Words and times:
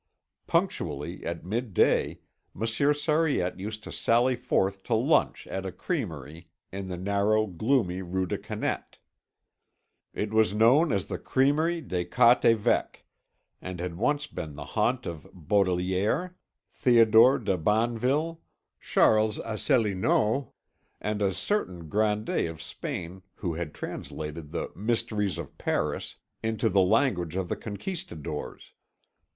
Punctually 0.47 1.23
at 1.23 1.45
midday 1.45 2.21
Monsieur 2.55 2.91
Sariette 2.91 3.59
used 3.59 3.83
to 3.83 3.91
sally 3.91 4.35
forth 4.35 4.81
to 4.85 4.95
lunch 4.95 5.45
at 5.45 5.63
a 5.63 5.71
crèmerie 5.71 6.47
in 6.71 6.87
the 6.87 6.97
narrow 6.97 7.45
gloomy 7.45 8.01
Rue 8.01 8.25
des 8.25 8.39
Canettes. 8.39 8.97
It 10.15 10.33
was 10.33 10.55
known 10.55 10.91
as 10.91 11.05
the 11.05 11.19
Crèmerie 11.19 11.87
des 11.87 12.05
Quatre 12.05 12.49
Évêques, 12.55 13.03
and 13.61 13.79
had 13.79 13.93
once 13.95 14.25
been 14.25 14.55
the 14.55 14.65
haunt 14.73 15.05
of 15.05 15.27
Baudelaire, 15.35 16.35
Theodore 16.73 17.37
de 17.37 17.55
Banville, 17.55 18.41
Charles 18.79 19.37
Asselineau, 19.37 20.53
and 20.99 21.21
a 21.21 21.31
certain 21.31 21.87
grandee 21.87 22.47
of 22.47 22.59
Spain 22.59 23.21
who 23.35 23.53
had 23.53 23.71
translated 23.75 24.49
the 24.51 24.71
"Mysteries 24.75 25.37
of 25.37 25.55
Paris" 25.59 26.15
into 26.41 26.69
the 26.69 26.81
language 26.81 27.35
of 27.35 27.49
the 27.49 27.55
conquistadores. 27.55 28.73